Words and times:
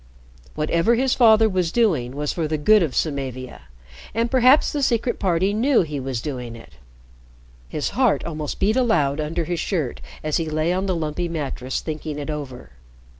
Whatever 0.55 0.95
his 0.95 1.13
father 1.13 1.47
was 1.47 1.71
doing 1.71 2.15
was 2.15 2.33
for 2.33 2.47
the 2.47 2.57
good 2.57 2.81
of 2.81 2.95
Samavia, 2.95 3.65
and 4.15 4.31
perhaps 4.31 4.71
the 4.71 4.81
Secret 4.81 5.19
Party 5.19 5.53
knew 5.53 5.83
he 5.83 5.99
was 5.99 6.21
doing 6.21 6.55
it. 6.55 6.73
His 7.69 7.89
heart 7.89 8.25
almost 8.25 8.59
beat 8.59 8.75
aloud 8.75 9.19
under 9.19 9.43
his 9.45 9.59
shirt 9.59 10.01
as 10.23 10.37
he 10.37 10.49
lay 10.49 10.73
on 10.73 10.87
the 10.87 10.95
lumpy 10.95 11.29
mattress 11.29 11.81
thinking 11.81 12.17
it 12.17 12.31
over. 12.31 12.71